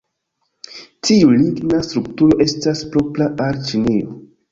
[1.09, 4.17] Tiu ligna strukturo estas propra al Ĉinio.